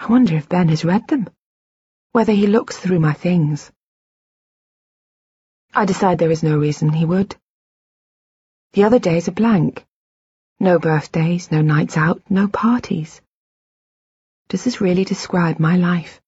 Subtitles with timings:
[0.00, 1.28] I wonder if Ben has read them.
[2.12, 3.70] Whether he looks through my things.
[5.74, 7.36] I decide there is no reason he would.
[8.72, 9.86] The other days are blank.
[10.58, 13.20] No birthdays, no nights out, no parties.
[14.48, 16.18] Does this really describe my life?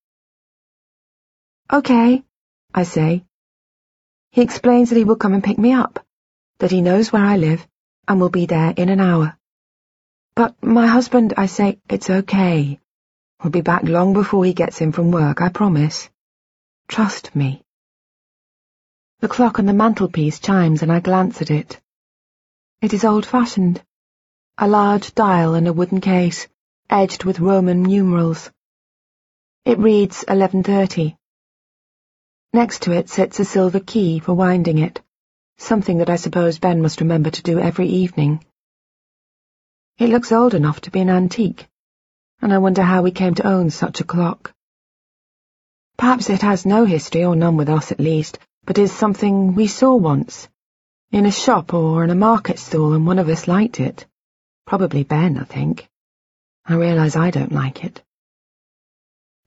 [1.73, 2.23] Okay,
[2.75, 3.25] I say.
[4.33, 6.05] He explains that he will come and pick me up,
[6.59, 7.67] that he knows where I live,
[8.07, 9.37] and will be there in an hour.
[10.35, 12.79] But my husband, I say, it's okay.
[13.43, 16.09] We'll be back long before he gets in from work, I promise.
[16.87, 17.63] Trust me.
[19.19, 21.81] The clock on the mantelpiece chimes and I glance at it.
[22.81, 23.83] It is old-fashioned.
[24.59, 26.47] A large dial in a wooden case,
[26.89, 28.49] edged with Roman numerals.
[29.65, 31.17] It reads 11.30.
[32.53, 35.01] Next to it sits a silver key for winding it,
[35.57, 38.45] something that I suppose Ben must remember to do every evening.
[39.99, 41.67] It looks old enough to be an antique,
[42.43, 44.53] and I wonder how we came to own such a clock.
[45.97, 49.69] Perhaps it has no history, or none with us at least, but is something we
[49.69, 50.49] saw once,
[51.13, 54.07] in a shop or in a market stall, and one of us liked it.
[54.67, 55.89] Probably Ben, I think.
[56.67, 58.03] I realise I don't like it.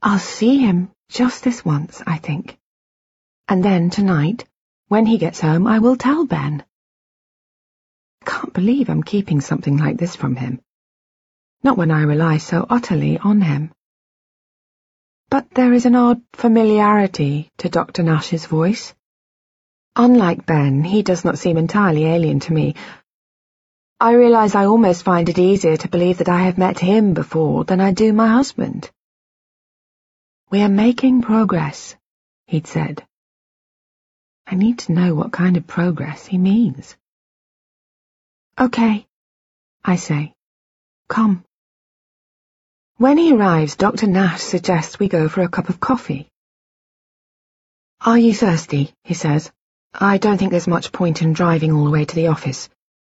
[0.01, 2.57] I'll see him just this once, I think.
[3.49, 4.45] And then tonight,
[4.87, 6.63] when he gets home, I will tell Ben.
[8.21, 10.61] I can't believe I'm keeping something like this from him.
[11.65, 13.71] Not when I rely so utterly on him.
[15.31, 18.03] But there is an odd familiarity to Dr.
[18.03, 18.93] Nash's voice.
[19.95, 22.75] Unlike Ben, he does not seem entirely alien to me.
[23.99, 27.63] I realise I almost find it easier to believe that I have met him before
[27.63, 28.91] than I do my husband.
[30.51, 31.95] We are making progress,
[32.45, 33.03] he'd said.
[34.45, 36.95] I need to know what kind of progress he means.
[38.59, 39.07] Okay,
[39.83, 40.35] I say.
[41.07, 41.44] Come.
[43.05, 44.07] When he arrives, Dr.
[44.07, 46.27] Nash suggests we go for a cup of coffee.
[48.01, 48.95] Are you thirsty?
[49.03, 49.51] he says.
[49.93, 52.67] I don't think there's much point in driving all the way to the office.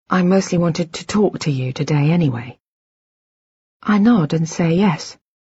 [0.07, 2.59] I mostly wanted to talk to you today anyway.
[3.81, 5.17] I nod and say yes.